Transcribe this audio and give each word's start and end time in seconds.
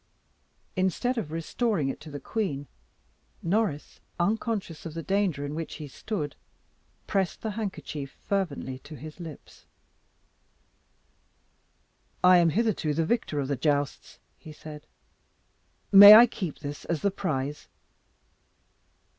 Instead 0.75 1.15
of 1.19 1.31
restoring 1.31 1.87
it 1.87 1.99
to 2.01 2.09
the 2.09 2.19
queen, 2.19 2.65
Norris, 3.43 3.99
unconscious 4.19 4.83
of 4.83 4.95
the 4.95 5.03
danger 5.03 5.45
in 5.45 5.53
which 5.53 5.75
he 5.75 5.87
stood, 5.87 6.35
pressed 7.05 7.41
the 7.43 7.51
handkerchief 7.51 8.09
fervently 8.27 8.79
to 8.79 8.95
his 8.95 9.19
lips. 9.19 9.67
"I 12.23 12.37
am 12.39 12.49
hitherto 12.49 12.95
the 12.95 13.05
victor 13.05 13.39
of 13.39 13.47
the 13.47 13.55
jousts," 13.55 14.17
he 14.39 14.51
said; 14.51 14.87
"may 15.91 16.15
I 16.15 16.25
keep 16.25 16.57
this 16.57 16.83
as 16.85 17.03
the 17.03 17.11
prize?" 17.11 17.67